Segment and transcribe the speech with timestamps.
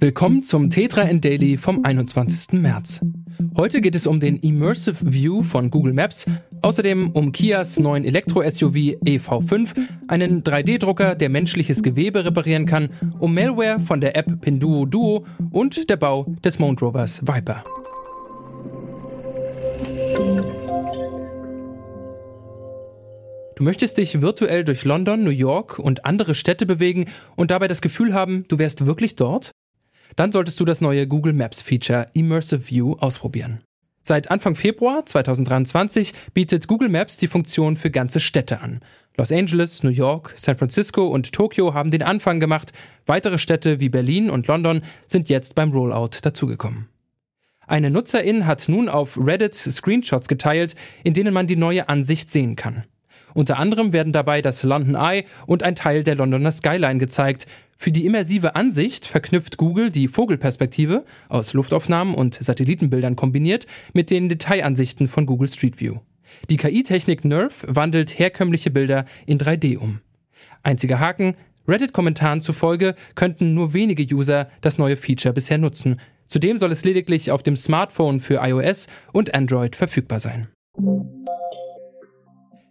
[0.00, 2.60] Willkommen zum Tetra N Daily vom 21.
[2.60, 3.00] März.
[3.56, 6.24] Heute geht es um den Immersive View von Google Maps,
[6.62, 9.74] außerdem um Kias neuen Elektro-SUV EV5,
[10.06, 15.90] einen 3D-Drucker, der menschliches Gewebe reparieren kann, um Malware von der App Pinduo Duo und
[15.90, 17.64] der Bau des Mount Rovers Viper.
[23.56, 27.80] Du möchtest dich virtuell durch London, New York und andere Städte bewegen und dabei das
[27.80, 29.50] Gefühl haben, du wärst wirklich dort?
[30.16, 33.60] Dann solltest du das neue Google Maps Feature Immersive View ausprobieren.
[34.02, 38.80] Seit Anfang Februar 2023 bietet Google Maps die Funktion für ganze Städte an.
[39.18, 42.72] Los Angeles, New York, San Francisco und Tokio haben den Anfang gemacht.
[43.04, 46.88] Weitere Städte wie Berlin und London sind jetzt beim Rollout dazugekommen.
[47.66, 52.56] Eine Nutzerin hat nun auf Reddit Screenshots geteilt, in denen man die neue Ansicht sehen
[52.56, 52.84] kann.
[53.38, 57.46] Unter anderem werden dabei das London Eye und ein Teil der Londoner Skyline gezeigt.
[57.76, 64.28] Für die immersive Ansicht verknüpft Google die Vogelperspektive aus Luftaufnahmen und Satellitenbildern kombiniert mit den
[64.28, 65.98] Detailansichten von Google Street View.
[66.50, 70.00] Die KI-Technik Nerve wandelt herkömmliche Bilder in 3D um.
[70.64, 71.34] Einziger Haken,
[71.68, 76.00] Reddit-Kommentaren zufolge könnten nur wenige User das neue Feature bisher nutzen.
[76.26, 80.48] Zudem soll es lediglich auf dem Smartphone für iOS und Android verfügbar sein.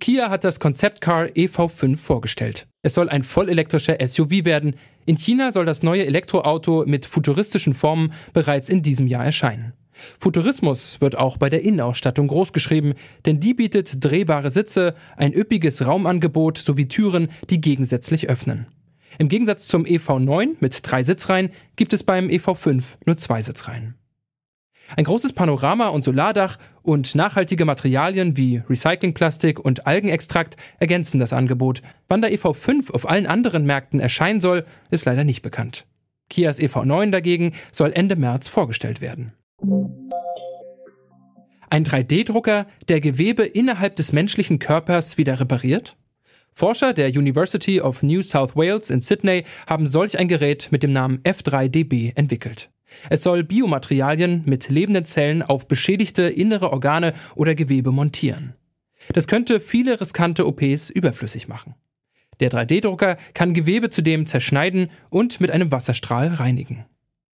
[0.00, 2.66] Kia hat das Konzeptcar EV5 vorgestellt.
[2.82, 4.74] Es soll ein vollelektrischer SUV werden.
[5.04, 9.74] In China soll das neue Elektroauto mit futuristischen Formen bereits in diesem Jahr erscheinen.
[10.18, 12.94] Futurismus wird auch bei der Innenausstattung großgeschrieben,
[13.26, 18.66] denn die bietet drehbare Sitze, ein üppiges Raumangebot sowie Türen, die gegensätzlich öffnen.
[19.18, 23.96] Im Gegensatz zum EV9 mit drei Sitzreihen gibt es beim EV5 nur zwei Sitzreihen.
[24.96, 31.82] Ein großes Panorama und Solardach und nachhaltige Materialien wie Recyclingplastik und Algenextrakt ergänzen das Angebot.
[32.08, 35.86] Wann der EV5 auf allen anderen Märkten erscheinen soll, ist leider nicht bekannt.
[36.28, 39.32] Kias EV9 dagegen soll Ende März vorgestellt werden.
[41.68, 45.96] Ein 3D-Drucker, der Gewebe innerhalb des menschlichen Körpers wieder repariert?
[46.52, 50.92] Forscher der University of New South Wales in Sydney haben solch ein Gerät mit dem
[50.92, 52.70] Namen F3DB entwickelt.
[53.08, 58.54] Es soll Biomaterialien mit lebenden Zellen auf beschädigte innere Organe oder Gewebe montieren.
[59.12, 61.74] Das könnte viele riskante OPs überflüssig machen.
[62.40, 66.86] Der 3D-Drucker kann Gewebe zudem zerschneiden und mit einem Wasserstrahl reinigen.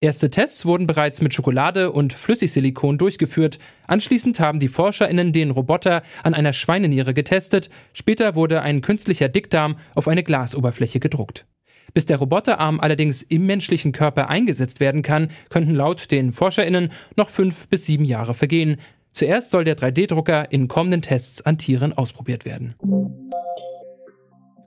[0.00, 3.58] Erste Tests wurden bereits mit Schokolade und Flüssigsilikon durchgeführt.
[3.86, 7.70] Anschließend haben die ForscherInnen den Roboter an einer Schweineniere getestet.
[7.94, 11.46] Später wurde ein künstlicher Dickdarm auf eine Glasoberfläche gedruckt.
[11.92, 17.28] Bis der Roboterarm allerdings im menschlichen Körper eingesetzt werden kann, könnten laut den ForscherInnen noch
[17.28, 18.76] fünf bis sieben Jahre vergehen.
[19.12, 22.74] Zuerst soll der 3D-Drucker in kommenden Tests an Tieren ausprobiert werden.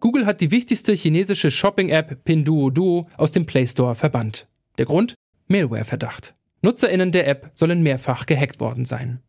[0.00, 4.46] Google hat die wichtigste chinesische Shopping-App Pinduoduo aus dem Play Store verbannt.
[4.78, 5.14] Der Grund?
[5.48, 6.34] Malware-Verdacht.
[6.62, 9.20] NutzerInnen der App sollen mehrfach gehackt worden sein.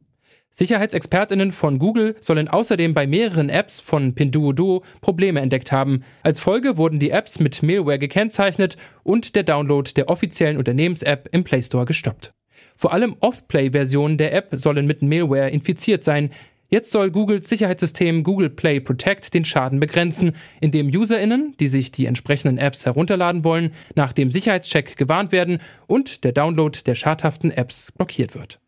[0.52, 6.03] SicherheitsexpertInnen von Google sollen außerdem bei mehreren Apps von Pinduoduo Probleme entdeckt haben.
[6.24, 11.44] Als Folge wurden die Apps mit Malware gekennzeichnet und der Download der offiziellen Unternehmens-App im
[11.44, 12.31] Play Store gestoppt.
[12.75, 16.31] Vor allem Off-Play-Versionen der App sollen mit Malware infiziert sein.
[16.69, 22.06] Jetzt soll Googles Sicherheitssystem Google Play Protect den Schaden begrenzen, indem UserInnen, die sich die
[22.06, 27.91] entsprechenden Apps herunterladen wollen, nach dem Sicherheitscheck gewarnt werden und der Download der schadhaften Apps
[27.94, 28.59] blockiert wird.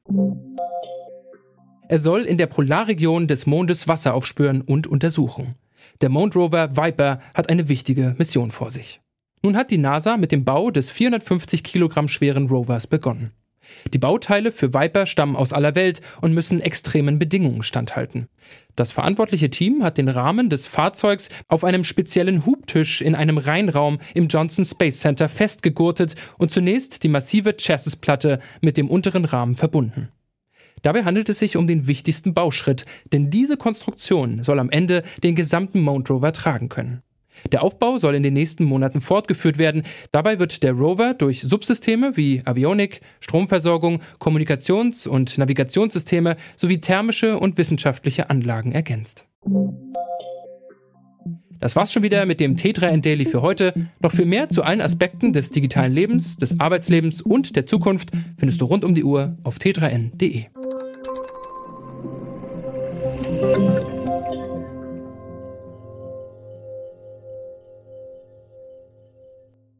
[1.89, 5.55] Er soll in der Polarregion des Mondes Wasser aufspüren und untersuchen.
[6.01, 9.01] Der Mond Rover Viper hat eine wichtige Mission vor sich.
[9.41, 13.31] Nun hat die NASA mit dem Bau des 450 Kilogramm schweren Rovers begonnen.
[13.91, 18.27] Die Bauteile für Viper stammen aus aller Welt und müssen extremen Bedingungen standhalten.
[18.75, 23.97] Das verantwortliche Team hat den Rahmen des Fahrzeugs auf einem speziellen Hubtisch in einem Reinraum
[24.13, 30.09] im Johnson Space Center festgegurtet und zunächst die massive Chassisplatte mit dem unteren Rahmen verbunden.
[30.81, 35.35] Dabei handelt es sich um den wichtigsten Bauschritt, denn diese Konstruktion soll am Ende den
[35.35, 37.01] gesamten Mount Rover tragen können.
[37.51, 39.83] Der Aufbau soll in den nächsten Monaten fortgeführt werden.
[40.11, 47.57] Dabei wird der Rover durch Subsysteme wie Avionik, Stromversorgung, Kommunikations- und Navigationssysteme sowie thermische und
[47.57, 49.25] wissenschaftliche Anlagen ergänzt.
[51.59, 53.73] Das war's schon wieder mit dem T3N Daily für heute.
[53.99, 58.61] Noch viel mehr zu allen Aspekten des digitalen Lebens, des Arbeitslebens und der Zukunft findest
[58.61, 60.45] du rund um die Uhr auf t3n.de.